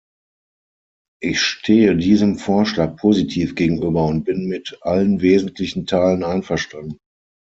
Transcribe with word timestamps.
Ich 1.21 1.39
stehe 1.41 1.95
diesem 1.95 2.39
Vorschlag 2.39 2.95
positiv 2.95 3.53
gegenüber 3.53 4.03
und 4.07 4.23
bin 4.23 4.47
mit 4.47 4.79
allen 4.81 5.21
wesentlichen 5.21 5.85
Teilen 5.85 6.23
einverstanden. 6.23 6.97